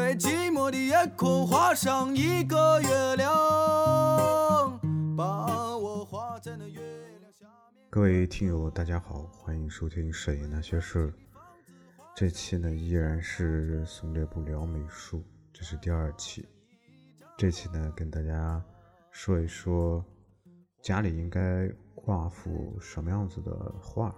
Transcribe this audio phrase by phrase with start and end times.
[0.00, 4.80] 为寂寞的夜空画上一个月亮，
[5.14, 6.80] 把我画在那月
[7.20, 7.84] 亮下面。
[7.90, 11.08] 各位听友，大家好，欢迎收听《摄影那些事》。
[12.16, 16.48] 这期呢依然是松略不聊美术，这是第二期。
[17.36, 18.62] 这期呢跟大家
[19.10, 20.02] 说一说
[20.80, 24.14] 家里应该挂幅什么样子的画。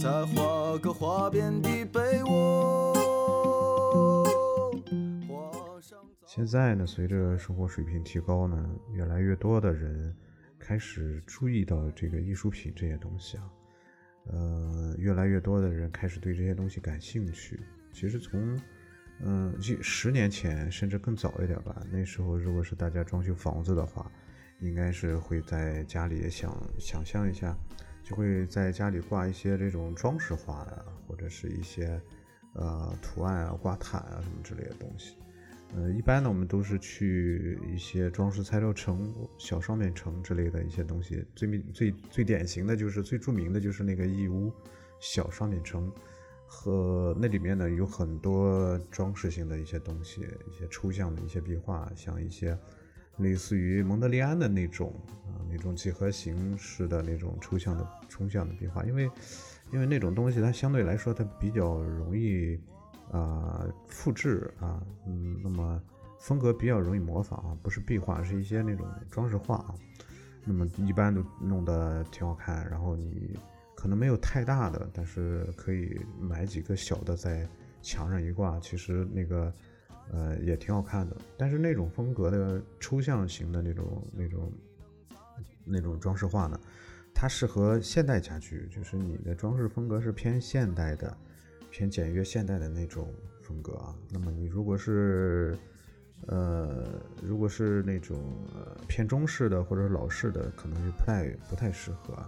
[0.00, 2.89] 再画个花边的被窝。
[6.26, 10.14] 现在呢，随着生活水平提高呢，越来越多的人
[10.58, 13.50] 开始注意到这个艺术品这些东西啊，
[14.26, 17.60] 呃，越来越多的人开始对这些东西感兴趣。
[17.92, 18.58] 其实从
[19.22, 24.10] 嗯，十年前甚至更早一点吧，那时候如果是大家装修房子的话，
[24.60, 27.54] 应该是会在家里想想象一下，
[28.02, 32.00] 就会在家里挂一些这种装饰画呀，或者是一些
[32.54, 35.14] 呃图案啊、挂毯啊什么之类的东西。
[35.76, 41.24] 呃，一般呢，我们都是去一些装饰材料城、小商品城之类的一些东西。
[41.36, 44.52] 最最最典型的就是最著名的就是那个义乌
[44.98, 45.92] 小商品城，
[46.44, 52.58] 和那里面呢有很多装饰性的一些东西，一些抽象的一些壁画，像一些
[53.18, 54.92] 类似于蒙德利安的那种
[55.28, 59.08] 啊那种几何形式的那种抽象的抽象的壁画，因为
[59.72, 62.58] 因为那种东西它相对来说它比较容易。
[63.12, 65.82] 啊，复制啊，嗯，那么
[66.20, 69.74] 风格比较容易模仿啊，不是壁画，是一些那种装饰画啊。
[70.44, 73.36] 那么一般都弄得挺好看，然后你
[73.74, 77.44] 可能没有太大的，但是可以买几个小的在
[77.82, 79.52] 墙上一挂，其实那个
[80.12, 81.16] 呃也挺好看的。
[81.36, 84.52] 但是那种风格的抽象型的那种那种
[85.64, 86.60] 那种装饰画呢，
[87.14, 91.16] 它适合现代家居，就是你的装饰风格是偏现代的。
[91.72, 95.56] 偏简约现代的那种风格啊，那么你如果是，
[96.26, 98.20] 呃，如果是那种
[98.52, 102.18] 呃偏中式的或者老式的，可能就不太不太适合，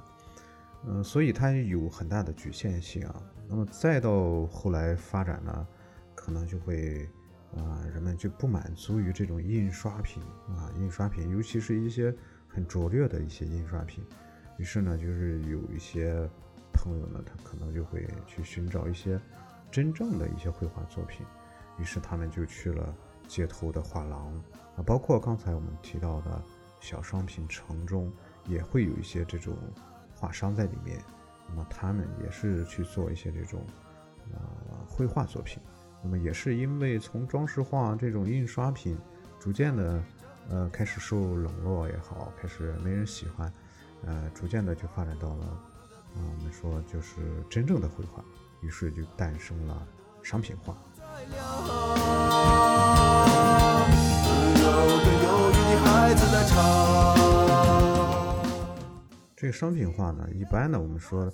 [0.87, 3.21] 嗯，所以它有很大的局限性啊。
[3.49, 5.67] 那么再到后来发展呢，
[6.15, 7.09] 可能就会
[7.57, 12.15] 啊，人们就不满足于这种印刷品啊，印刷品，尤其是一些
[12.47, 14.05] 很拙劣的一些印刷品，
[14.63, 16.31] 于是呢，就是有一些。
[16.75, 19.21] 朋友呢，他可能就会去寻找一些
[19.71, 21.25] 真正的一些绘画作品，
[21.79, 22.95] 于是他们就去了
[23.29, 24.33] 街头的画廊
[24.75, 26.43] 啊，包括刚才我们提到的
[26.81, 28.11] 小商品城中，
[28.47, 29.55] 也会有一些这种
[30.15, 30.99] 画商在里面。
[31.47, 33.63] 那么他们也是去做一些这种
[34.33, 34.41] 呃
[34.89, 35.63] 绘画作品。
[36.03, 38.97] 那么也是因为从装饰画这种印刷品
[39.39, 40.03] 逐渐的
[40.49, 43.53] 呃开始受冷落也好，开始没人喜欢，
[44.05, 45.47] 呃，逐渐的就发展到了。
[46.15, 48.23] 啊，我们说就是真正的绘画，
[48.61, 49.87] 于是就诞生了
[50.23, 50.77] 商品画。
[59.35, 61.33] 这个商品画呢，一般呢，我们说，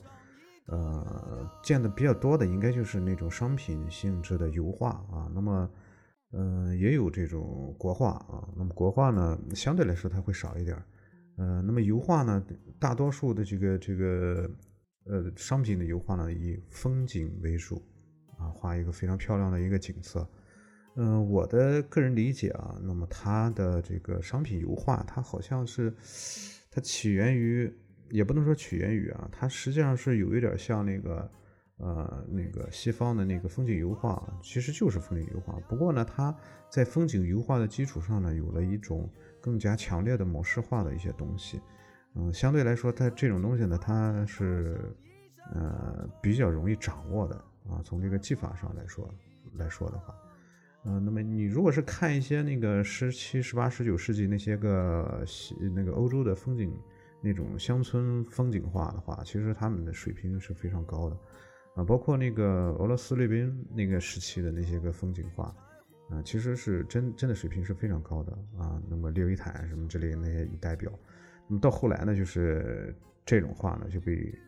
[0.67, 5.29] 呃，见的比较多的应该就是那种商品性质的油画啊。
[5.35, 5.69] 那么，
[6.31, 8.49] 嗯，也有这种国画啊。
[8.56, 10.81] 那么国画呢，相对来说它会少一点。
[11.38, 12.44] 呃，那么油画呢，
[12.78, 14.50] 大多数的这个这个。
[15.10, 17.82] 呃，商品的油画呢，以风景为主，
[18.37, 20.28] 啊，画一个非常漂亮的一个景色。
[20.97, 25.91] 嗯，我的个人理解啊，那么它的这个商品油画，它好像是
[26.71, 27.72] 它起源于，
[28.10, 31.31] 也不能说起源于啊，它实际上是有一点像那个
[31.78, 35.59] 呃那个西方的那个风景油画，其实就是风景油画。
[35.69, 36.34] 不过呢，它
[36.69, 39.09] 在风景油画的基础上呢，有了一种
[39.41, 41.61] 更加强烈的模式化的一些东西。
[42.14, 44.93] 嗯，相对来说，它这种东西呢，它是
[45.55, 47.37] 呃比较容易掌握的
[47.69, 47.81] 啊。
[47.85, 49.08] 从这个技法上来说
[49.55, 50.14] 来说的话，
[50.85, 56.76] 嗯，那么你如果是看一些那个十七、十八、十九世纪那些个西那个欧洲的风景
[57.20, 61.17] 那种乡村风景画的话，其实他们的水平是非常高的
[61.78, 61.84] 啊。
[61.84, 62.44] 包括那个
[62.78, 65.54] 俄罗斯列宾那个时期的那些个风景画
[66.10, 68.82] 啊，其实是真真的水平是非常高的啊。
[68.88, 70.92] 那么列维坦什么之类那些代表。
[71.46, 72.94] 那么到后来呢，就是
[73.25, 74.38] 这种画呢就被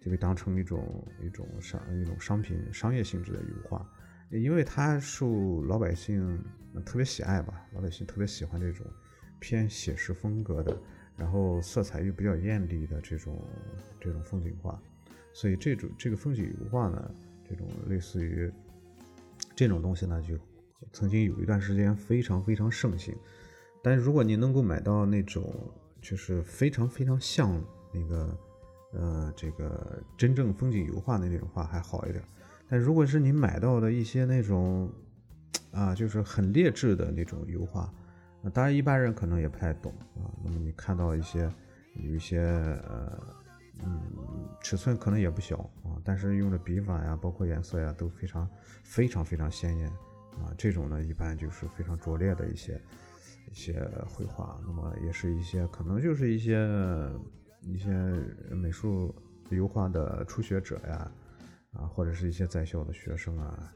[0.00, 3.88] 就被当成一种一种商一种商品商业性质的油画，
[4.30, 6.42] 因为它受老百姓
[6.84, 8.86] 特别喜爱吧，老百姓特别喜欢这种
[9.40, 10.76] 偏写实风格的，
[11.16, 13.40] 然后色彩又比较艳丽的这种
[14.00, 14.80] 这种风景画，
[15.38, 17.10] 所以这种这个风景油画呢，
[17.48, 18.50] 这种类似于
[19.54, 20.36] 这种东西呢，就
[20.92, 23.14] 曾经有一段时间非常非常盛行，
[23.82, 25.44] 但是如果你能够买到那种。
[26.00, 27.60] 就是非常非常像
[27.92, 28.38] 那个，
[28.92, 32.22] 呃，这个真正风景油画的那种画还好一点，
[32.68, 34.88] 但如果是你买到的一些那种，
[35.72, 37.92] 啊，就是很劣质的那种油画。
[38.54, 40.30] 当然一般人可能也不太懂啊。
[40.44, 41.52] 那么你看到一些
[41.96, 42.38] 有一些
[42.88, 43.18] 呃
[43.84, 44.00] 嗯
[44.62, 48.48] 尺寸可能也不小啊，但是用的笔法呀，包括颜色呀都非常
[48.82, 49.88] 非常非常鲜艳
[50.32, 50.52] 啊。
[50.56, 52.80] 这种呢一般就是非常拙劣的一些
[53.50, 54.60] 一些绘画。
[54.66, 56.58] 那么也是一些可能就是一些
[57.62, 57.90] 一些
[58.50, 59.14] 美术
[59.50, 61.12] 油画的初学者呀
[61.72, 63.72] 啊，或者是一些在校的学生啊。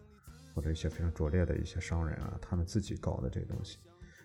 [0.55, 3.79] 或者一些非常拙劣的一些商人啊，他们自己搞的这东西。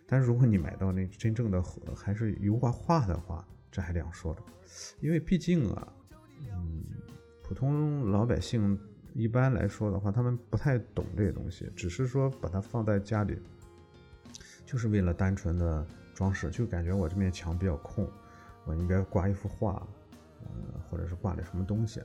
[0.05, 1.63] 但是如果你买到那真正的
[1.95, 4.43] 还是油画画的话，这还两说了。
[4.99, 5.87] 因为毕竟啊，
[6.51, 6.83] 嗯
[7.43, 8.77] 普通老百姓
[9.13, 13.39] 一般来说的话，他们不太懂这些东西，只是说把它放在家里，
[14.65, 18.07] 就是为了单纯的装饰，就感觉我这面墙比较空，
[18.65, 19.81] 我应该挂一幅画，
[20.41, 22.01] 嗯，或者是挂点什么东西。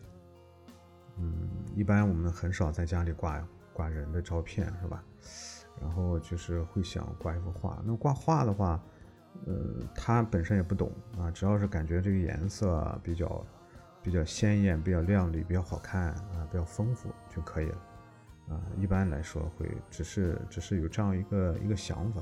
[1.19, 5.05] 嗯，一般我们很少在家里挂挂人的照片，是吧？
[5.81, 7.83] 然后就是会想挂一幅画。
[7.85, 8.83] 那挂画的话，
[9.47, 9.55] 呃，
[9.95, 13.45] 他本身也不懂啊，只要是感觉这个颜色比较
[14.03, 17.79] 比较鲜艳、比较亮丽、比较好看啊、比较丰富就可以了
[18.51, 18.61] 啊。
[18.77, 22.21] 一般来说会只是只是有这样一个一个想法。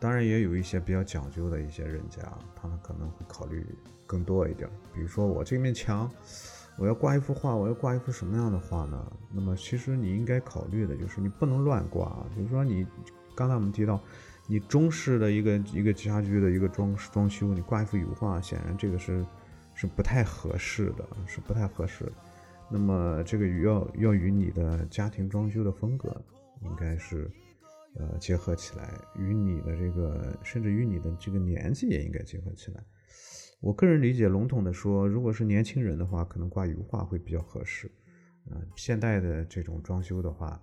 [0.00, 2.22] 当然也有一些比较讲究的一些人家，
[2.56, 3.64] 他们可能会考虑
[4.04, 4.68] 更多一点。
[4.92, 6.10] 比如说我这面墙，
[6.76, 9.12] 我要挂一幅画，我要挂一幅什么样的画呢？
[9.30, 12.26] 那么其实你应该考虑的就是你不能乱挂啊。
[12.34, 12.84] 比如说你
[13.34, 14.02] 刚才我们提到，
[14.46, 19.24] 你中式的一个一个家居的一个装装修，你挂一幅油画，显然这个是
[19.74, 22.12] 是不太合适的，是不太合适的。
[22.70, 26.20] 那么这个要要与你的家庭装修的风格
[26.62, 27.30] 应该是。
[27.94, 32.82] 呃，结合起来，与你的这个，甚至与你的这个年纪也应该结合起来。
[33.60, 37.86] 我个人理解，笼统的说，如果是年轻人的话，可能挂油画会比较合适。
[38.50, 40.58] 啊，现代的这种装修的话，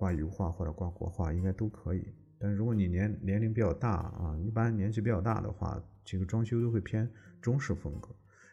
[0.00, 2.02] 挂油画或者挂国画应该都可以。
[2.38, 7.06] 但如果你年年龄比较大啊，一般年纪比较大的话，这个装修都会偏
[7.38, 8.08] 中式风格。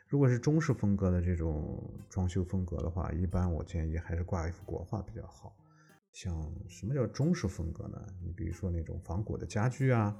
[0.09, 5.55] 如果是中式风格的这种装修风格的话，一般我建议还是挂一幅国画比较好。
[6.11, 6.35] 像
[6.67, 7.97] 什么叫中式风格呢？
[8.21, 10.13] 你比如说那种仿古的家具啊，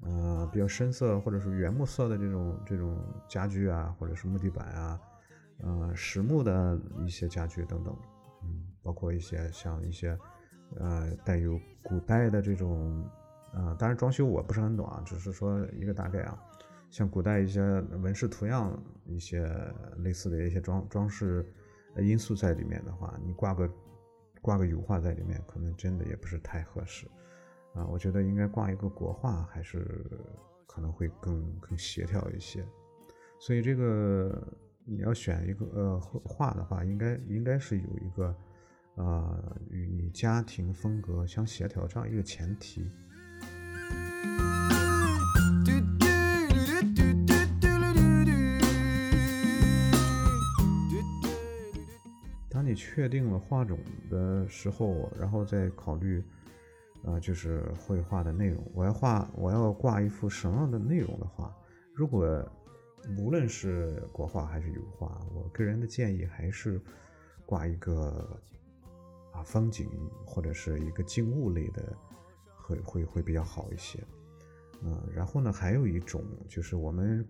[0.00, 5.00] 呃，比较深色或者是原木色的这种这种家具啊，或者是木地板啊，
[5.58, 7.96] 呃，实木的一些家具等等，
[8.42, 10.18] 嗯，包括一些像一些
[10.78, 13.04] 呃带有古代的这种，
[13.52, 16.38] 呃，当然装修我不是很懂啊，只是说一个大概啊，
[16.90, 17.60] 像古代一些
[18.02, 18.76] 纹饰图样
[19.06, 19.48] 一些
[19.98, 21.46] 类似的一些装装饰
[21.98, 23.70] 因素在里面的话，你挂个。
[24.42, 27.06] 挂个油画在里面，可能真的也不是太合适，
[27.72, 30.04] 啊，我觉得应该挂一个国画，还是
[30.66, 32.62] 可能会更更协调一些。
[33.38, 34.46] 所以这个
[34.84, 38.36] 你要选一个呃画的话，应该应该是有一个
[38.96, 42.90] 呃与你家庭风格相协调这样一个前提。
[52.48, 56.22] 当你确定了画种的时候，然后再考虑，
[57.02, 58.62] 呃，就是绘画的内容。
[58.72, 61.52] 我要画，我要挂一幅什么样的内容的话，
[61.92, 62.24] 如果
[63.18, 66.80] 无论是国画还是油画，我个人的建议还是
[67.44, 68.40] 挂一个
[69.34, 69.90] 啊风景
[70.24, 71.96] 或者是一个静物类的，
[72.56, 73.98] 会会会比较好一些。
[74.82, 77.26] 嗯，然后呢，还有一种就是我们。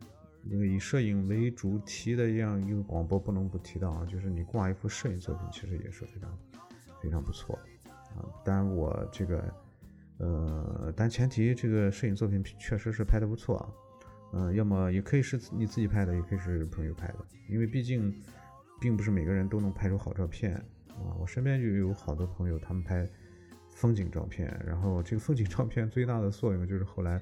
[0.46, 6.38] 那个以摄影为主题的这样一个广播不能不提到啊，就是你挂一幅摄影作品，其实也是非常
[7.00, 7.58] 非常不错
[8.14, 8.28] 啊。
[8.44, 9.54] 当然我这个
[10.18, 13.73] 呃，但前提这个摄影作品确实是拍的不错啊。
[14.34, 18.14] 嗯，要么也可以是你自己拍的，也可以是朋友拍的，因为毕竟
[18.78, 20.62] 并不是每个人都能拍出好照片
[20.98, 21.14] 啊。
[21.18, 23.08] 我身边就有好多朋友，他们拍
[23.70, 27.20] 风景照片，然后这个风景照片最大的作用就是后来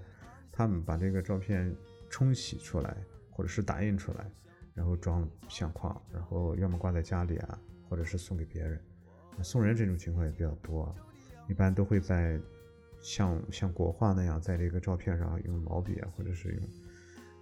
[0.51, 1.75] 他们把这个照片
[2.11, 2.97] 冲洗出来。
[3.35, 4.31] 或者是打印出来，
[4.75, 8.79] 然后装相框，然后要么挂在家里啊，或者是送给别人。
[9.43, 10.95] 送人这种情况也比较多，
[11.49, 12.39] 一般都会在
[13.01, 16.63] 像像国画那样，在这个照片上用毛笔啊，或者是用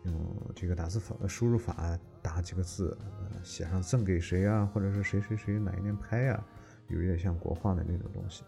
[0.05, 2.97] 用这个打字法输入法打几个字，
[3.43, 6.45] 写上赠给谁啊，或者是谁谁谁哪一年拍呀，
[6.89, 8.43] 有点像国画的那种东西。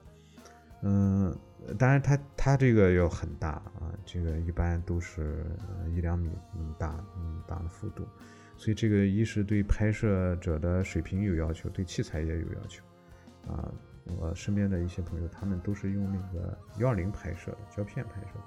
[0.84, 1.32] 嗯，
[1.78, 5.46] 当然，它它这个要很大啊，这个一般都是
[5.94, 8.04] 一两米那么大那么大的幅度，
[8.56, 12.84] 所以这个一是对拍摄者的水平有要求，对器材也有要求
[13.46, 13.72] 啊。
[14.18, 18.40] 我身边的一些朋友，他们都是用那个幺二零拍摄的胶片拍摄，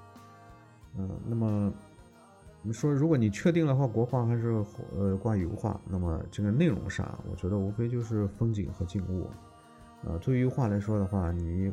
[0.98, 1.72] 嗯，那么
[2.62, 4.64] 你说如果你确定的话，国画还是
[4.96, 9.28] 呃挂油画，那么这个内容上，我觉得无非就是风景和静物。
[10.04, 11.72] 呃，作为油画来说的话，你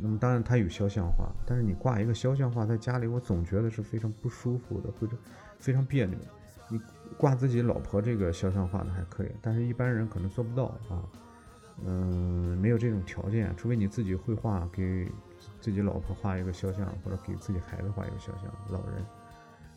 [0.00, 5.16] 那么当然它有肖像画，但是你挂一个肖像画在家里，我总觉得是非常不舒服的，或者
[5.58, 6.16] 非常别扭。
[6.68, 6.80] 你
[7.18, 11.02] 挂自己老婆这个肖像画的还可以，但是一般人可能做不到啊。
[11.84, 15.10] 嗯，没有这种条件，除非你自己绘画，给
[15.60, 19.04] 自己老婆画一个肖像，或者给自己孩子画一个肖像，老人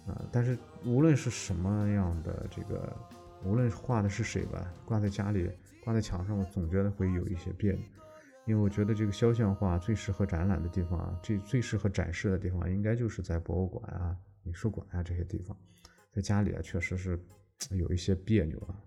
[0.08, 0.26] 啊。
[0.32, 2.96] 但是无论是什么样的这个，
[3.44, 5.50] 无论画的是谁吧，挂在家里，
[5.84, 7.82] 挂在墙上，我总觉得会有一些别扭。
[8.46, 15.56] 因为我觉得这个肖像画最适合展览的地方啊，最最适合展示的地方，应该就是在博物馆啊、美术馆啊这些地方，
[16.14, 17.20] 在家里啊，确实是
[17.72, 18.82] 有一些别扭啊。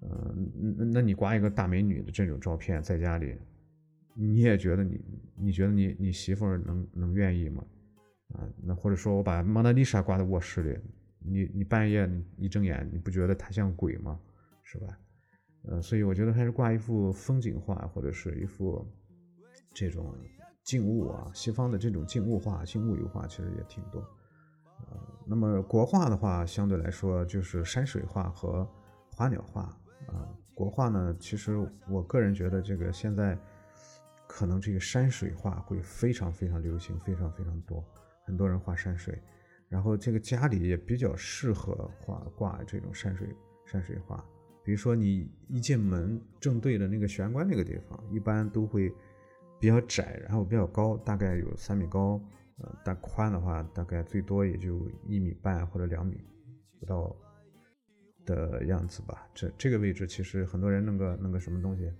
[0.00, 3.36] 嗯，那那你挂一个大美女的这种照片在家里，
[4.14, 5.00] 你也觉得你
[5.36, 7.62] 你觉得你你媳妇能能愿意吗？
[8.34, 10.78] 啊，那或者说我把蒙娜丽莎挂在卧室里，
[11.18, 14.18] 你你半夜你一睁眼，你不觉得它像鬼吗？
[14.62, 14.98] 是吧？
[15.64, 18.84] 呃，所以我觉得还是挂一幅风景画或者是一幅
[19.72, 20.14] 这种
[20.64, 24.00] 静物啊，西方的这种静物画、静物油画其实也挺多。
[24.90, 24.96] 呃，
[25.26, 28.68] 那么国画的话，相对来说就是山水画和
[29.14, 29.62] 花鸟画。
[30.08, 31.56] 啊，国画呢，其实
[31.88, 33.38] 我个人觉得这个现在
[34.26, 37.84] 可能这个山水画会非常非常流行，非常非常多，
[38.24, 39.20] 很多人画山水，
[39.68, 43.28] 然后这个家里也比较适合画挂这种山水
[43.66, 44.24] 山水画。
[44.64, 48.92] 比如说你一进门正对的那个玄关那个地方，一般都会
[49.60, 52.20] 比较窄，然后比较高，大概有三米高，
[52.58, 56.20] 呃，但宽的话大概最多也就一米半或者两米
[56.78, 57.14] 不到。
[58.24, 61.92] 的样子吧，这这个位置其实很多人弄个弄个什么东西，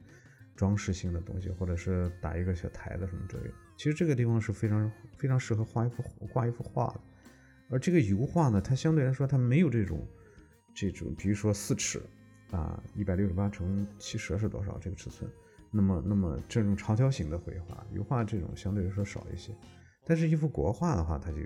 [0.55, 3.55] 装饰性的东西，或者是打一个小台子什么之类的。
[3.83, 7.01] 其实这个地方是非常非常适合画一幅挂一幅画的。
[7.69, 10.07] 而这个油画呢，它相对来说它没有这种
[10.73, 12.01] 这种，比如说四尺
[12.53, 15.29] 啊，一百六十八乘七十是多少这个尺寸？
[15.73, 19.53] 那么那么这种长条形的绘画，油画这种相对来说少一些。
[20.07, 21.39] 但是，一幅国画的话，它就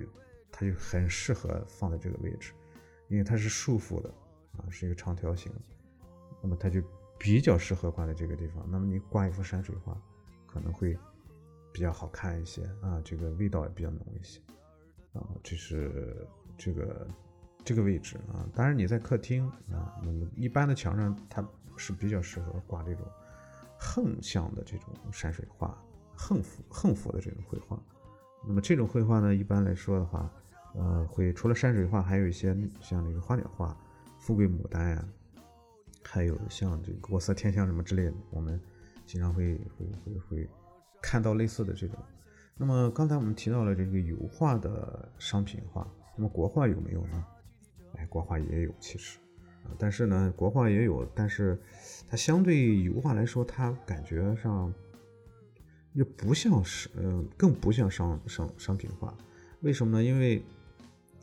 [0.53, 2.53] 它就很适合放在这个位置，
[3.09, 4.13] 因为它是束缚的。
[4.59, 5.51] 啊，是一个长条形，
[6.43, 6.83] 那么它就
[7.19, 8.63] 比较适合挂在这个地方。
[8.71, 9.99] 那么你挂一幅山水画，
[10.47, 10.95] 可能会
[11.77, 14.41] 比较好看一些啊，这个味道也比较浓一些
[15.13, 15.21] 啊。
[15.43, 17.07] 这是这个
[17.63, 18.49] 这个位置啊。
[18.55, 23.07] 当然你在客厅啊，那么一般的墙上它是比较适合挂这种
[23.79, 25.77] 横向的这种山水画，
[26.17, 27.79] 横幅横幅的这种绘画。
[28.47, 30.33] 那么这种绘画呢，一般来说的话，
[30.77, 33.77] 呃，会除了山水画，还有一些像那个花鸟画。
[34.19, 35.09] 富贵牡丹呀，
[36.03, 38.59] 还有像这个国色天香什么之类的，我们
[39.05, 40.49] 经常会会会会
[41.01, 41.97] 看到类似的这种。
[42.57, 45.87] 那么刚才我们提到了这个油画的商品化，
[46.17, 47.25] 那么国画有没有呢？
[47.97, 49.19] 哎，国画也有，其实
[49.65, 51.61] 啊，但是呢，国画也有，但是
[52.09, 54.73] 它相对油画来说，它感觉上
[55.93, 59.15] 又不像是，嗯，更不像商商商品化。
[59.61, 60.05] 为什么呢？
[60.05, 60.43] 因为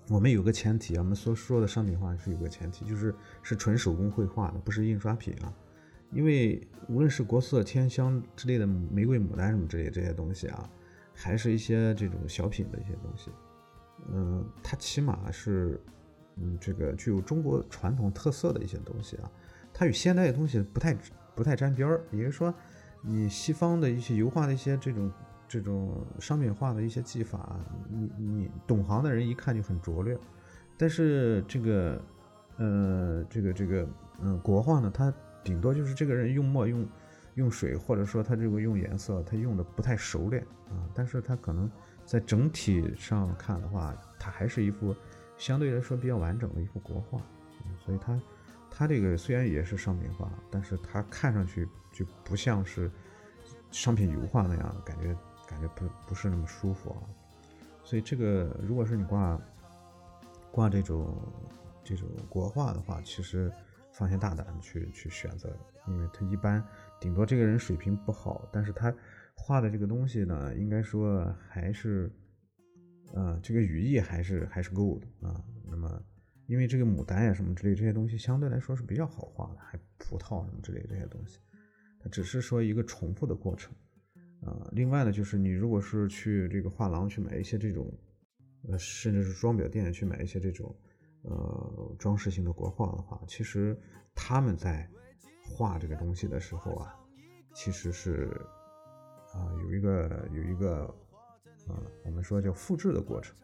[0.10, 5.54] 我们有个前提啊，我们所说的商品化是有个前提，就是是纯手工绘画的，不是印刷品啊。
[6.14, 10.70] 因为无论是国色天香之类的玫瑰牡丹什么之类这些东西啊，
[11.14, 13.32] 还是一些这种小品的一些东西，
[14.12, 15.80] 嗯，它起码是
[16.36, 19.32] 嗯这个具有中国传统特色的一些东西啊，
[19.74, 20.96] 它与现代的东西不太
[21.36, 22.04] 不太沾边儿。
[22.12, 22.54] 也就是说，
[23.02, 25.12] 你西方的一些油画的一些这种。
[25.46, 30.18] 这种商品化的一些技法，你你懂行的人一看就很拙劣。
[30.78, 32.02] 但是这个，
[32.58, 33.88] 呃，这个这个，
[34.20, 35.14] 嗯，国画呢，它
[35.44, 36.88] 顶多就是这个人用墨用
[37.36, 40.88] 用水，或者说他这个用颜色，他用的不太熟练啊。
[40.94, 41.70] 但是他可能
[42.06, 44.96] 在整体上看的话，他还是一幅
[45.38, 47.20] 相对来说比较完整的一幅国画。
[47.86, 48.22] 所以他
[48.70, 52.90] 他这个虽然也是商品画，但是他看上去就不像是
[53.72, 55.16] 商品油画那样感觉。
[55.46, 57.04] 感觉不不是那么舒服啊，
[57.84, 59.40] 所以这个如果是你挂
[60.52, 61.16] 挂这种
[61.84, 63.52] 这种国画的话，其实
[63.94, 65.56] 放心大胆去去选择，
[65.88, 66.62] 因为他一般
[67.00, 68.94] 顶多这个人水平不好，但是他
[69.36, 72.12] 画的这个东西呢，应该说还是，
[73.14, 75.44] 呃，这个语义还是还是够的啊。
[75.70, 76.04] 那么
[76.48, 81.40] 因为这个牡丹呀什么之类这些东西相对来说是比较好画的，还葡萄什么之类这些东西，
[82.00, 83.74] 它只是说一个重复的过程。
[84.42, 87.90] 啊，另外呢，就是你如果是去这个画廊去买一些这种，
[88.68, 90.76] 呃，甚至是装裱店去买一些这种，
[91.24, 93.80] 呃，装饰性的国画的话，其实
[94.14, 94.88] 他们在
[95.42, 96.94] 画这个东西的时候啊，
[97.54, 98.30] 其实是
[99.34, 100.84] 啊有一个有一个，
[101.68, 103.36] 啊，我们说叫复制的过程，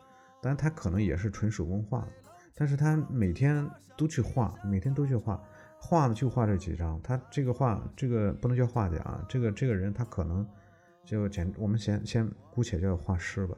[0.42, 2.12] 当然它可能也是纯手工画的，
[2.54, 5.42] 但是他每天都去画，每天都去画，
[5.80, 7.02] 画呢就画这几张。
[7.02, 10.46] 他这个画，这个不能叫画家啊，这个这个人他可能
[11.06, 13.56] 就简，我们先先姑且叫画师吧，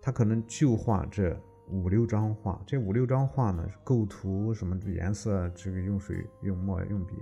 [0.00, 1.36] 他可能就画这
[1.68, 7.14] 五六张画，这五六张画呢，构图什么颜色，这个用水、用墨、用笔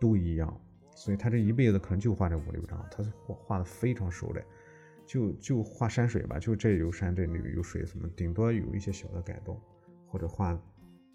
[0.00, 0.60] 都一样。
[0.94, 4.44] 所以他这一辈子可能就画这五六张，他画画的非常熟练，
[5.04, 9.60] 就就画山水吧，就这有山这里有水什么，顶多有一些小的改动，
[10.08, 10.58] 或者画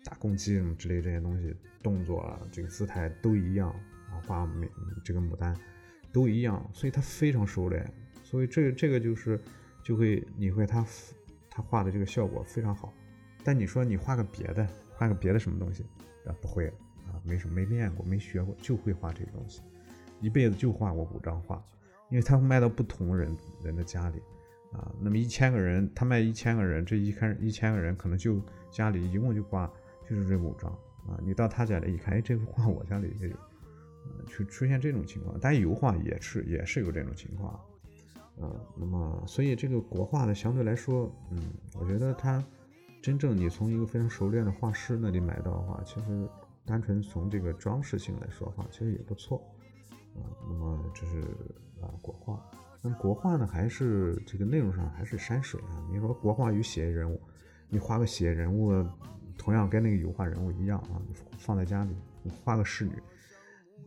[0.04, 3.70] 打公鸡什么之类这些东西，动作啊这个姿态都一样
[4.12, 4.70] 啊，画美
[5.04, 5.56] 这个牡丹
[6.12, 9.40] 都一样，所以他非常熟练，所以这这个就是
[9.84, 10.86] 就会你会他
[11.52, 12.92] 他画的这个效果非常好，
[13.44, 14.66] 但你说你画个别的，
[14.96, 15.86] 画个别的什么东西
[16.26, 16.68] 啊不会
[17.06, 19.62] 啊，没什么没练过没学过，就会画这个东西。
[20.22, 21.62] 一辈子就画过五张画，
[22.10, 24.22] 因为他卖到不同人人的家里，
[24.72, 29.70] 啊，那么一千个人，他卖一千个人，这一看一千个人可能就家里一共就挂
[30.10, 30.72] 就是这五张，
[31.08, 33.36] 啊，你到他家里一看，哎，这幅画我家里也有，
[34.28, 37.60] 出出现这种情况，但油画也是也是有这种情况，
[38.40, 42.44] 啊，那么所以这个国画呢，相对来说，嗯，我觉得它
[43.02, 46.30] 真正你从一个非常熟练的画师那里买到的话，其实
[46.66, 49.38] 单纯从这个装饰性来说的话，其实也不错。
[50.16, 51.22] 啊，那么这是
[51.82, 52.44] 啊国画，
[52.82, 55.88] 那国画呢还是这个内容上还是山水啊？
[55.92, 57.22] 你说国画与写人物，
[57.70, 58.86] 你画个写人物，
[59.38, 61.00] 同样跟那个油画人物一样啊，
[61.38, 62.92] 放在家里，你画个仕女，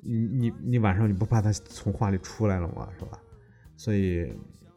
[0.00, 2.88] 你你你晚上你不怕它从画里出来了吗？
[2.98, 3.18] 是吧？
[3.76, 4.32] 所以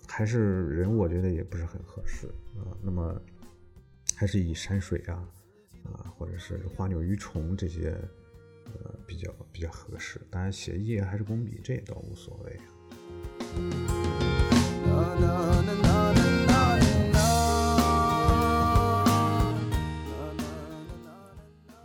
[0.08, 2.76] 还是人，我觉得也不是很合适啊。
[2.82, 3.22] 那么
[4.16, 5.28] 还是以山水啊
[5.84, 7.98] 啊，或者是花鸟鱼虫这些。
[8.84, 12.60] 呃，比较比较合适，当然写意还是工笔，这也倒无所谓。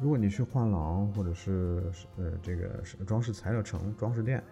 [0.01, 1.85] 如果你去画廊或者是
[2.17, 4.43] 呃这个装饰材料城装饰店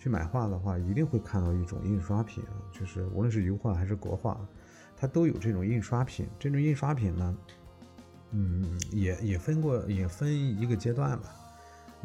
[0.00, 4.40] 去买画的话，一定会看到一种印刷品，就是无论是油画还是国画，
[4.96, 6.26] 它都有这种印刷品。
[6.38, 7.36] 这种印刷品呢，
[8.30, 11.36] 嗯，也也分过，也分一个阶段吧。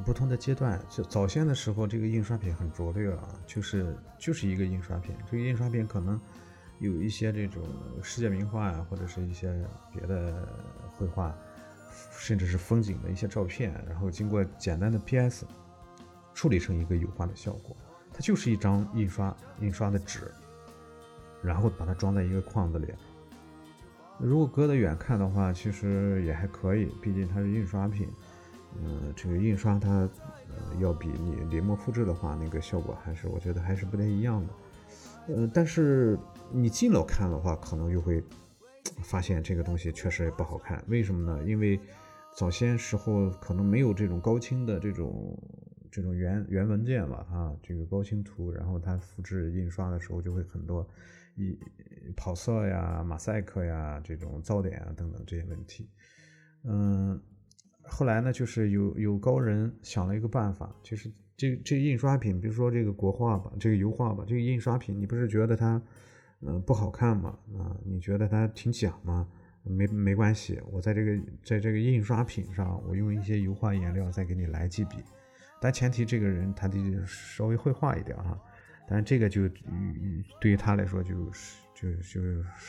[0.04, 5.16] 不同的阶段，就早先的时候，这个印刷品很拙劣啊，就是就是一个印刷品。
[5.32, 6.20] 这个印刷品可能
[6.80, 7.64] 有一些这种
[8.04, 10.46] 世界名画呀，或者是一些别的
[10.98, 11.34] 绘画，
[12.12, 15.46] 甚至是风景的一些照片，然后经过简单的 PS
[16.34, 17.74] 处理成一个油画的效果。
[18.16, 20.32] 它就是一张印刷印刷的纸，
[21.44, 22.88] 然后把它装在一个框子里。
[24.18, 28.08] 如果隔得远看的话，其实也还可以，毕竟它是印刷品。
[28.82, 34.54] 嗯，这个印刷它，呃，要比你临摹复制的话，那个效果还是我觉得还是不太一样的。
[35.36, 36.18] 呃，但是
[36.54, 38.24] 你近了看的话，可能又会
[39.04, 40.82] 发现这个东西确实也不好看。
[40.88, 41.44] 为什么呢？
[41.44, 41.78] 因为
[42.34, 45.38] 早先时候可能没有这种高清的这种
[45.96, 50.86] 这种原原文件吧，啊，这个高清图，然后它复制印刷的时候就会很多
[51.36, 51.58] 一
[52.18, 55.90] 跑色呀、马赛克呀、这种噪点啊等等这些问题。
[56.64, 57.22] 嗯。
[57.88, 65.80] 后来呢，就是有有高人想了一个办法，就是这这印刷品，比如说这个国画吧，这个油画吧，这个印刷品，你不是觉得它，
[66.42, 67.38] 嗯，不好看吗？
[67.60, 69.30] 啊，你觉得它挺假吗？
[69.64, 74.96] 没没关系，我在这个在这个印刷品上，我用一些油画颜料再给你来几笔，
[75.60, 78.40] 但前提这个人他得稍微会画一点哈，
[78.88, 79.48] 但是这个就
[80.40, 81.32] 对于他来说就
[81.74, 82.22] 就就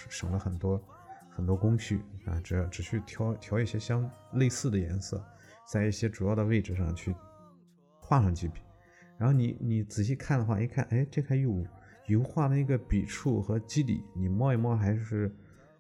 [0.08, 0.82] 省了很多。
[1.28, 5.22] 很多工序啊，只要只需调调一些相类似的颜色，
[5.70, 7.14] 在一些主要的位置上去
[8.00, 8.62] 画上几笔，
[9.18, 11.62] 然后你你仔细看的话，一看，哎，这还有
[12.06, 15.30] 油画的那个笔触和肌理，你摸一摸还是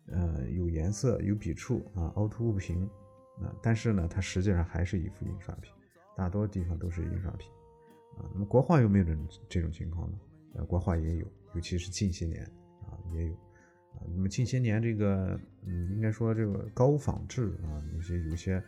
[0.08, 2.84] 呃有颜色有笔触啊，凹凸不平
[3.40, 5.72] 啊，但是呢，它实际上还是一幅印刷品，
[6.16, 7.50] 大多地方都是印刷品
[8.18, 8.24] 啊。
[8.32, 10.18] 那么国画有没有这种这种情况呢？
[10.54, 12.42] 呃，国画也有，尤其是近些年
[12.86, 14.00] 啊也有啊。
[14.08, 18.62] 那么近些年，这个嗯，应该说这个高仿制啊，有些有些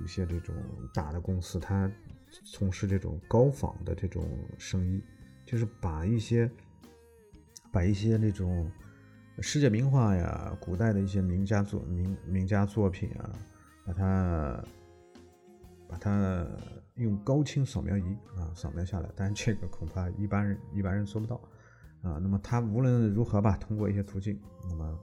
[0.00, 0.54] 有些这种
[0.94, 1.90] 大的公司，它
[2.44, 4.24] 从事这种高仿的这种
[4.56, 5.02] 生意，
[5.44, 6.48] 就是把一些
[7.72, 8.70] 把一些那种
[9.40, 13.32] 世界名画呀、古代的一些名家作名名家作品啊，
[13.84, 14.64] 把它
[15.88, 16.46] 把它
[16.94, 21.40] 用高清扫描仪啊扫描下来，但是这个恐怕一般人一般人做不到。
[22.02, 24.98] 啊，那么它无论如何吧，通过一些途径，那么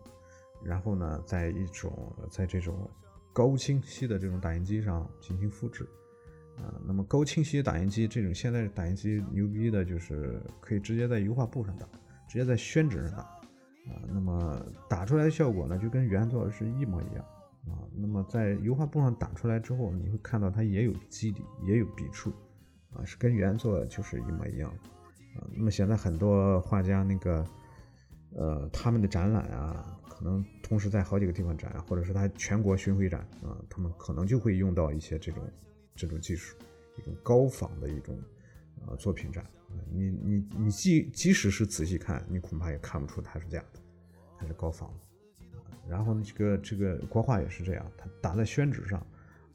[0.63, 1.91] 然后呢，在一种
[2.29, 2.89] 在这种
[3.33, 5.83] 高清晰的这种打印机上进行复制，
[6.55, 11.85] 啊，那么高清晰打印机这种现在打印机牛逼的就是可以直接在油画布上打，
[12.29, 17.25] 直接在宣纸上打，啊，那么打出来的效果呢，就跟原作是一模一样，
[17.67, 17.87] 啊。
[17.95, 22.31] 那么在油画布上打出来之后，你会看到它也有基底，也有笔触，
[22.93, 24.69] 啊，是跟原作就是一模一样
[25.35, 25.47] 啊。
[25.55, 27.45] 那么现在很多画家那个，
[28.35, 35.43] 呃，他们的展览啊，可能同时在好几个地方展，或者是他全国巡回展啊，他们可能就会用到一些这种
[35.95, 36.57] 这种技术，
[36.97, 38.17] 一种高仿的一种
[38.87, 39.45] 呃作品展。
[39.91, 43.79] 你你你即即使是仔细看，你恐怕也看不出它是假的，
[44.37, 45.12] 它是高仿的。
[45.89, 48.99] 然后呢这个这个国画也是这样，它打在宣纸上，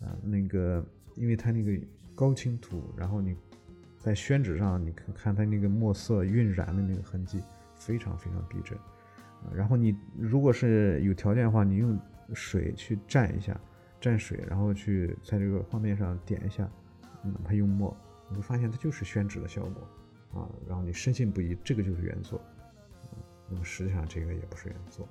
[0.00, 1.72] 啊，那个因为它那个
[2.14, 3.36] 高清图，然后你
[3.98, 7.42] 在宣纸上，你看看它那个墨色晕染的那个痕迹，
[7.76, 8.78] 非常非常逼真。
[9.54, 11.98] 然后你如果是有条件的话，你用
[12.34, 13.58] 水去蘸一下，
[14.00, 16.68] 蘸水，然后去在这个画面上点一下，
[17.22, 17.96] 哪怕用墨，
[18.28, 19.88] 你会发现它就是宣纸的效果。
[20.34, 22.38] 啊，然后你深信不疑，这个就是原作，
[23.48, 25.08] 那么实际上这个也不是原作，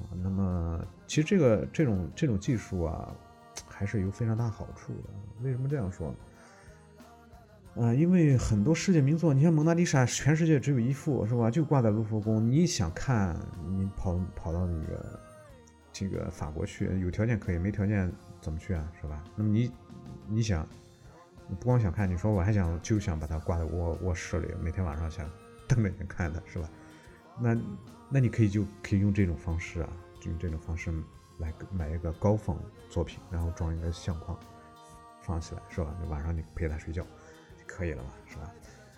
[0.00, 3.14] 啊，那么其实这个这种这种技术啊，
[3.68, 5.10] 还是有非常大好处的。
[5.42, 6.14] 为什么这样说？
[7.76, 11.50] 啊，因为很多世界名作，你像蒙娜丽莎，全世界只有一幅，是吧？
[11.50, 13.36] 就挂在卢浮宫，你想看，
[13.68, 15.20] 你跑跑到那个
[15.92, 19.22] 这个法国去，有条件可以，没条件怎么去啊，是吧？
[19.36, 19.70] 那么你
[20.26, 20.66] 你想？
[21.58, 25.28] 不光想看，你说我还想就想把它挂在卧卧室里，每天晚上想
[25.66, 26.70] 瞪着眼看它，是吧？
[27.40, 27.56] 那
[28.10, 30.92] 那你可以就可以用这种方式啊，就用这种方式
[31.38, 34.38] 来买一个高仿作品，然后装一个相框
[35.22, 35.94] 放起来，是吧？
[36.08, 38.52] 晚上你陪他睡觉就可以了嘛，是吧？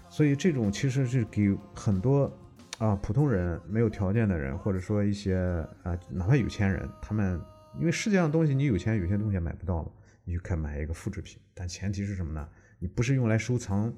[0.08, 2.32] 所以这种其实是给很多
[2.78, 5.36] 啊普通人没有条件的人，或者说一些
[5.82, 7.40] 啊哪怕有钱人，他们
[7.78, 9.90] 因为世界上东西你有钱有些东西买不到嘛。
[10.24, 12.48] 你就可以买一个复制品，但前提是什么呢？
[12.78, 13.92] 你不是用来收藏，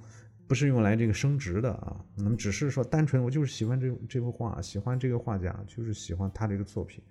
[0.46, 2.04] 不是用来这个升值的啊。
[2.16, 7.02] 那么只是说单纯我就是喜欢这这幅画，喜欢这个画家，就是喜欢他这个作品，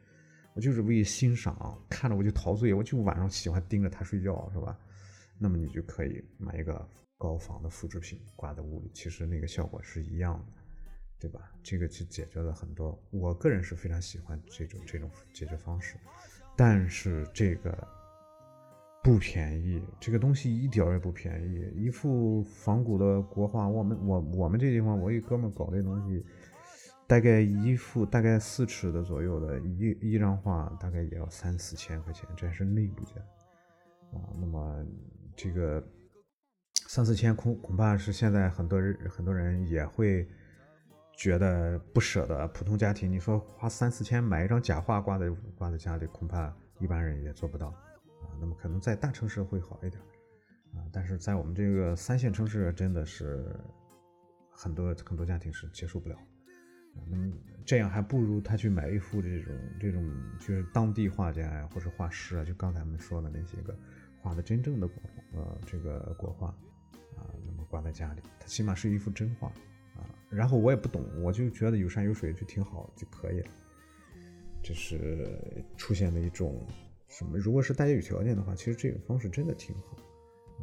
[0.53, 4.77] 我就是为欣赏，看着我就陶醉，我就晚上喜欢盯着他睡觉，是吧？
[5.39, 10.61] 那么你就可以买一个高仿的复制品挂在屋里，其实那个效果是一样的，
[11.19, 11.51] 对吧？
[11.63, 13.01] 这个就解决了很多。
[13.11, 15.95] 我个人是非常喜欢这种这种解决方式，
[16.55, 18.02] 但是这个。
[19.03, 21.69] 不便宜，这个东西一点也不便宜。
[21.75, 26.25] 一幅仿古的国画，我们我我们这地方，我一哥们搞这东西，
[27.05, 33.15] 大概一幅大概四尺的左右的一一张画，大概也要三四千块钱，这还是内部价
[34.13, 34.23] 啊。
[34.39, 34.85] 那么
[35.35, 35.83] 这个
[36.87, 40.25] 三四千恐恐怕是现在很多人很多人也会
[41.11, 42.47] 觉得不舍得。
[42.47, 47.73] 普通家庭，你说花三四千买一张假画挂在挂在家里，恐怕一般人也做不到。
[48.43, 50.03] 那么可能在大城市会好一点，
[50.75, 53.55] 啊，但是在我们这个三线城市，真的是
[54.51, 56.17] 很多很多家庭是接受不了。
[57.09, 57.31] 那么
[57.63, 63.73] 这样还不如他去买一幅这种这种就是当地画家呀，或者画师啊，就刚才我们说的那些个
[64.19, 65.01] 画的真正的国
[65.31, 66.49] 呃这个国画
[67.15, 69.47] 啊，那么挂在家里，它起码是一幅真画
[69.95, 70.03] 啊。
[70.29, 73.51] 然后我也不懂，我就觉得有山有水就挺好就可以了。
[74.61, 76.61] 这是出现的一种。
[77.13, 77.37] 什么？
[77.37, 79.95] 如果是大家有条件的话，其实这种方式真的挺好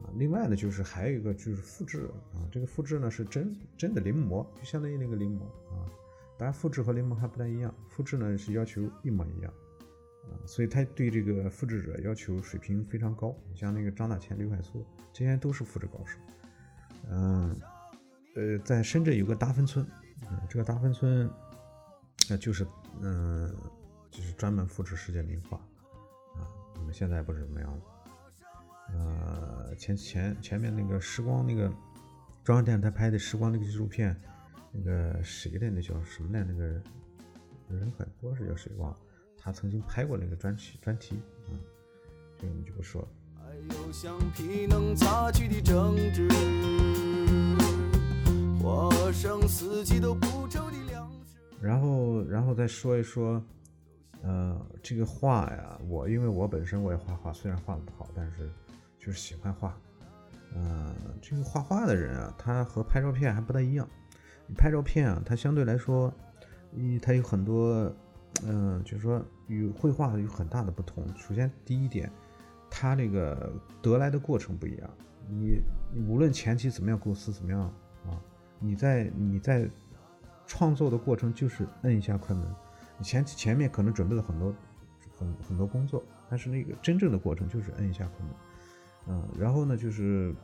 [0.02, 0.10] 啊。
[0.16, 5.86] 另外呢，就是还有一个就是复制啊，这个复制呢是真真的临摹，就相当于那个临摹啊。
[6.36, 9.52] 当然，复制和临摹还不太一样，复制呢是要求一模一样
[10.24, 13.32] 啊，所以他对这个复制者要求水平非常高。
[13.54, 16.18] 像那个张大千、刘海粟这些都是复制高手。
[17.10, 17.56] 嗯，
[18.34, 19.86] 呃，在深圳有个达芬村，
[20.48, 21.30] 这个达芬村
[22.28, 22.66] 那就是
[23.00, 23.54] 嗯，
[24.10, 25.60] 就是专门复制世界名画。
[26.92, 27.82] 现在不是怎么样了，
[28.92, 31.72] 呃，前前前面那个时光那个
[32.42, 34.20] 中央电视台拍的时光那个纪录片，
[34.72, 36.44] 那个谁的那叫什么来？
[36.44, 36.64] 那个
[37.68, 38.96] 人很多是叫谁忘了？
[39.38, 41.16] 他曾经拍过那个专题专题
[41.48, 41.54] 啊，
[42.36, 43.08] 这个我们就不说了。
[51.60, 53.42] 然后，然后再说一说。
[54.22, 58.50] 呃，这个画呀，我因为我本身我也画画，虽然画的不好，但是
[58.98, 59.74] 就是喜欢画。
[60.54, 63.88] 呃，这个画画的人啊，他和拍照片还不太一样。
[64.46, 66.12] 你拍照片啊，它相对来说，
[66.72, 67.90] 一它有很多，
[68.44, 71.06] 嗯，就是说与绘画有很大的不同。
[71.16, 72.10] 首先第一点，
[72.68, 74.90] 它这个得来的过程不一样。
[75.28, 75.62] 你
[75.94, 77.60] 你无论前期怎么样构思怎么样
[78.04, 78.20] 啊，
[78.58, 79.70] 你在你在
[80.46, 82.44] 创作的过程就是摁一下快门。
[83.02, 84.54] 前前面可能准备了很多
[85.18, 88.34] 很很多工作，但是那个真正的过程就是摁一下快门，
[89.08, 90.34] 嗯，然后呢就是，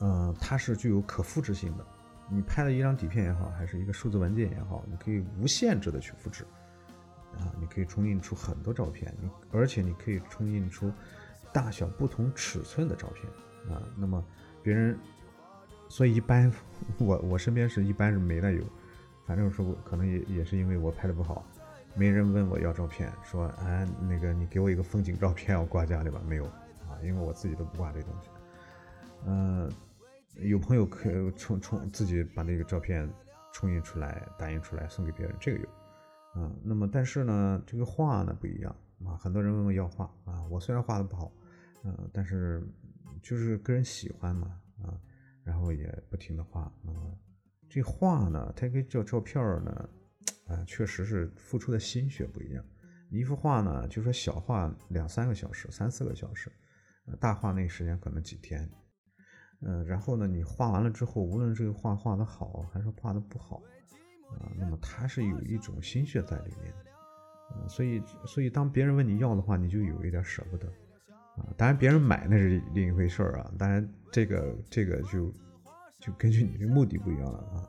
[0.00, 1.86] 嗯，它是具有可复制性的。
[2.32, 6.44] 你拍了一张底片也好，还是一个数字文件也好，你可以无限制的去复制，
[7.36, 10.92] 啊，你可以冲印出很多照片，你而且你可以冲印出
[11.52, 13.82] 大小不同尺寸的照片啊。
[13.96, 14.24] 那么
[14.62, 14.96] 别人，
[15.88, 16.52] 所以一般
[16.98, 18.62] 我我身边是一般是没的有，
[19.30, 21.46] 反正说可能也也是因为我拍的不好，
[21.94, 28.28] 没人问我要照片，说哎那个你给我一个风景照片我挂家里吧，没有啊，因为我自己都不挂这东西。
[29.26, 29.70] 嗯，
[30.34, 33.08] 有朋友可冲冲自己把那个照片
[33.52, 36.42] 冲印出来打印出来送给别人，这个有。
[36.42, 39.14] 啊，那么但是呢，这个画呢不一样啊。
[39.16, 41.30] 很多人问我要画啊，我虽然画的不好，
[41.84, 42.66] 嗯，但是
[43.22, 44.90] 就是个人喜欢嘛啊，
[45.44, 46.68] 然后也不停的画。
[46.82, 47.16] 那么
[47.70, 49.88] 这画呢，它跟照照片呢，
[50.48, 52.62] 啊，确实是付出的心血不一样。
[53.10, 56.50] 一幅画呢，就说小画两三个小时、三四个小时，
[57.20, 58.68] 大画那时间可能几天。
[59.62, 63.62] 嗯，然后呢，你画完了之后，无论这个画画的好还是画的不好。
[64.38, 66.72] 啊，那么它是有一种心血在里面，
[67.68, 70.68] 所以所以当别人问你要的话，你就有一点舍不得，
[71.36, 75.34] 啊，当然别人买那是另一回事儿啊，当然这个这个就
[76.00, 77.68] 就根据你的目的不一样了啊，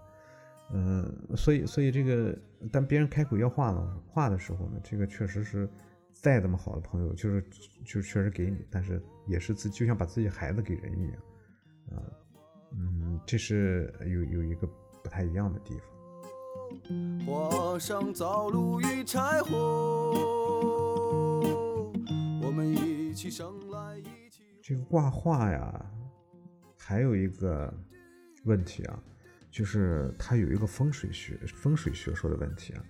[0.73, 2.35] 嗯，所以所以这个
[2.71, 5.69] 当别人开口要画了画的时候呢，这个确实是
[6.13, 7.45] 再怎么好的朋友，就是
[7.85, 11.21] 就确实给你，但是也是自就像把自己孩子给人一样，
[11.91, 12.03] 啊，
[12.71, 14.65] 嗯，这是有有一个
[15.03, 15.87] 不太一样的地方。
[17.25, 20.13] 画上灶炉与柴火，
[22.41, 24.43] 我们一起生来一起。
[24.61, 25.85] 这个挂画呀，
[26.77, 27.73] 还有一个
[28.43, 29.03] 问题啊，
[29.49, 32.83] 就是它有一个风水学、风水学说的问题啊。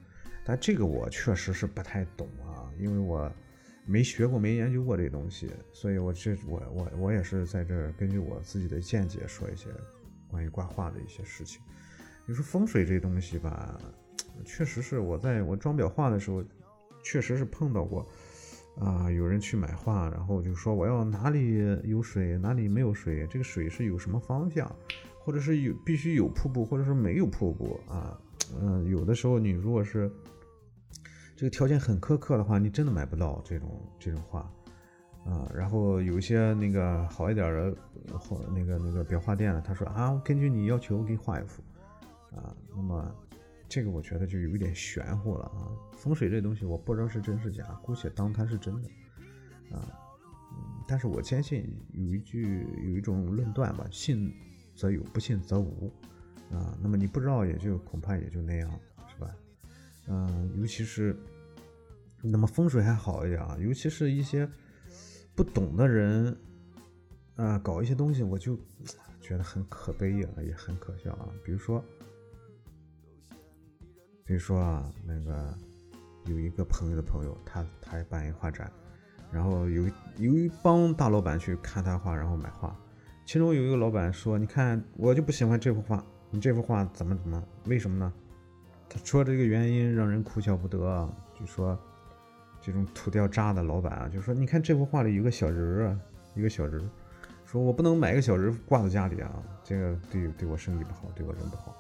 [0.43, 3.31] 但这个我确实是不太懂啊，因为我
[3.85, 9.69] 没学过、没研究过这东西，所以我这我我我也是在这根据我自己的见解说一些
[10.27, 11.61] 关于挂画的一些事情。
[12.25, 13.79] 你说风水这东西吧，
[14.45, 16.43] 确实是我在我装裱画的时候，
[17.03, 18.07] 确实是碰到过
[18.79, 19.11] 啊。
[19.11, 24.73] 有人去买画，然后就说我要哪里有水，哪里没有水，这个水是有什么方向，
[25.23, 28.19] 或者是有必须有瀑布，或者是没有瀑布啊。
[28.60, 30.12] 嗯，有的时候你如果是
[31.36, 34.41] 这个条件很苛刻的话，你真的买不到这种这种画
[35.25, 35.49] 啊。
[35.55, 37.75] 然后有一些那个好一点的
[38.19, 41.63] 或那个那个裱画店呢，他说啊，根据你要求，我给你画一幅。
[42.36, 43.13] 啊，那么
[43.67, 45.67] 这个我觉得就有一点玄乎了啊。
[45.95, 48.89] 风水这东西我不知道是真是假，姑且当它是真的
[49.75, 49.88] 啊。
[50.53, 54.34] 嗯，但是我坚信有一句有一种论断吧，信
[54.81, 55.91] 则有，不信则无
[56.49, 56.75] 啊。
[56.81, 58.71] 那么你不知道也就恐怕也就那样，
[59.07, 59.29] 是吧？
[60.07, 61.15] 嗯，尤其是
[62.23, 64.49] 那么风水还好一点啊，尤其是一些
[65.35, 66.35] 不懂的人
[67.35, 68.57] 啊，搞一些东西我就
[69.19, 71.29] 觉得很可悲啊，也很可笑啊。
[71.45, 71.83] 比如说。
[74.23, 75.53] 比如说啊，那个
[76.25, 78.71] 有一个朋友的朋友，他他办一画展，
[79.29, 79.83] 然后有
[80.17, 82.73] 有一帮大老板去看他画，然后买画。
[83.25, 87.41] 其中有一个老板说：“你看，我就不喜欢这幅画，你这幅画怎么怎么？
[87.65, 88.12] 为什么呢？”
[88.89, 91.07] 他说这个原因让人哭笑不得。
[91.39, 91.79] 就说
[92.62, 95.99] 这种土掉渣的老板啊，就说：“你看这幅画里有个小人儿啊，
[96.36, 96.89] 一个小人儿，
[97.45, 99.31] 说我不能买个小人挂在家里啊，
[99.63, 101.75] 这个对对我生意不好，对我人不好。”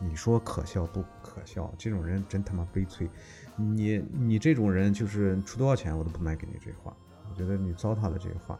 [0.00, 1.72] 你说可笑不可笑？
[1.76, 3.08] 这种人真他妈悲催！
[3.56, 6.96] 你你这种人就是出多少钱我都不买给你这画，
[7.28, 8.58] 我觉得你糟蹋了这画。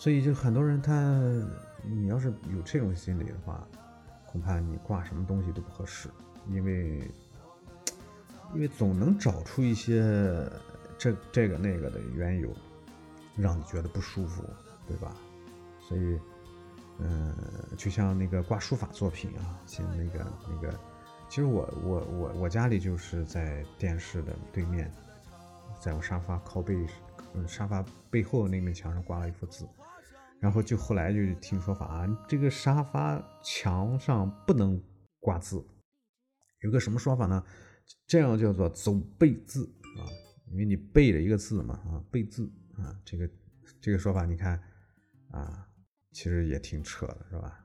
[0.00, 0.94] 所以就很多人他，
[1.84, 3.68] 你要是有这种心理的话，
[4.24, 6.08] 恐怕你挂什么东西都不合适，
[6.48, 7.06] 因为
[8.54, 10.02] 因为总能找出一些
[10.96, 12.50] 这这个那个的缘由，
[13.36, 14.42] 让你觉得不舒服，
[14.88, 15.14] 对吧？
[15.86, 16.18] 所以。
[17.02, 17.34] 嗯，
[17.78, 20.78] 就像那个挂书法作品啊，像那个那个，
[21.30, 24.92] 其实我我我我家里就是在电视的对面，
[25.80, 26.86] 在我沙发靠背，
[27.32, 29.66] 嗯，沙发背后那面墙上挂了一幅字，
[30.40, 34.82] 然后就后来就听说法啊，这个沙发墙上不能
[35.18, 35.64] 挂字，
[36.62, 37.44] 有个什么说法呢？
[38.06, 39.64] 这样叫做走背字
[39.98, 40.02] 啊，
[40.50, 43.30] 因为你背着一个字嘛啊，背字啊，这个
[43.80, 44.60] 这个说法你看
[45.30, 45.66] 啊。
[46.12, 47.64] 其实也挺扯的，是吧？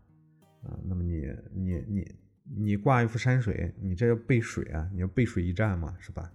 [0.61, 2.15] 啊，那么你你你
[2.55, 6.31] 你挂一幅山水，你这要背水啊，你要背水一战嘛，是吧？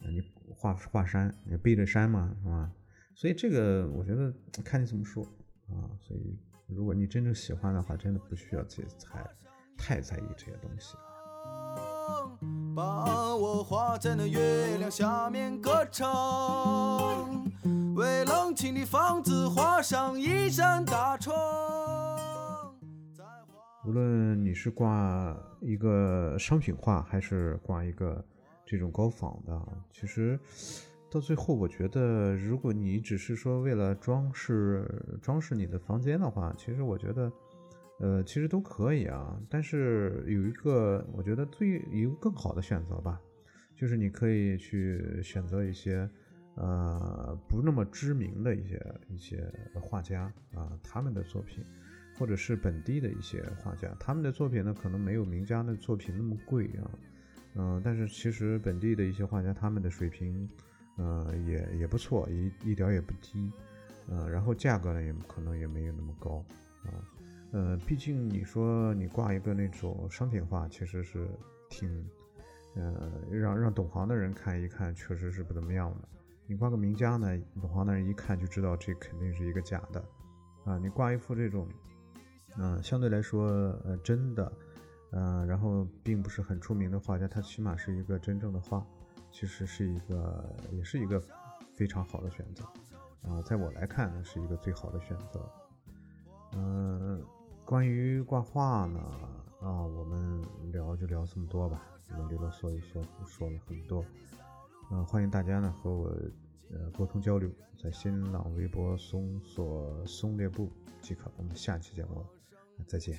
[0.00, 2.72] 啊，你画画山，你背着山嘛，是吧？
[3.14, 5.22] 所以这个我觉得看你怎么说
[5.72, 5.90] 啊。
[6.00, 9.30] 所以如果你真正喜欢的话，真的不需要去太
[9.76, 10.96] 太在意这些东西。
[12.74, 17.44] 把我画在那月亮下面歌唱。
[17.94, 21.34] 为冷清的房子画上一扇大窗。
[23.84, 28.24] 无论你是挂一个商品画，还是挂一个
[28.64, 30.40] 这种高仿的，其实
[31.12, 34.88] 到最后，我觉得如果你只是说为了装饰
[35.20, 37.32] 装饰你的房间的话，其实我觉得，
[37.98, 39.38] 呃，其实都可以啊。
[39.50, 43.20] 但是有一个，我觉得最一个更好的选择吧，
[43.76, 46.08] 就是你可以去选择一些。
[46.54, 51.64] 呃，不那么知名的一些一些画家啊，他们的作品，
[52.18, 56.90] 或者是本地的一些画家，他们的作品呢，可能没有名家的作品那么贵啊，
[57.54, 60.46] 嗯，但是其实本地的一些画家，他们的水平，
[60.96, 63.50] 呃，也也不错，一一点也不低，
[64.08, 66.44] 呃，然后价格呢，也可能也没有那么高
[66.84, 66.90] 啊，
[67.52, 71.26] 呃，毕竟你说你挂一个那种商品画，其实是
[71.70, 72.04] 挺，
[72.74, 76.08] 呃，让让懂行的人看一看，确实是不怎么样的。
[76.46, 80.04] 你挂个名家呢，懂行的人一看就知道这肯定是一个假的，
[80.64, 81.66] 啊，你挂一幅这种，
[82.58, 83.46] 嗯，相对来说
[83.84, 84.52] 呃真的，
[85.12, 88.84] 嗯，然后并不是很出名的画家，他起码是一个真正的画，
[89.32, 91.20] 其实是一个也是一个
[91.74, 92.62] 非常好的选择，
[93.22, 95.50] 啊，在我来看呢是一个最好的选择，
[96.52, 97.20] 嗯，
[97.64, 99.00] 关于挂画呢，
[99.60, 101.82] 啊，我们聊就聊这么多吧，
[102.16, 104.04] 啰里啰嗦一说说了很多。
[104.90, 106.08] 嗯，欢迎大家呢和我
[106.70, 107.50] 呃沟通交流，
[107.82, 111.30] 在新浪微博搜索“松列布”即可。
[111.38, 112.26] 我们下期节目
[112.86, 113.18] 再见。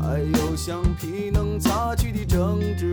[0.00, 2.92] 还有橡皮能擦去的争执，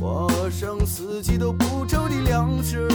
[0.00, 2.88] 花生四季都不愁的粮食，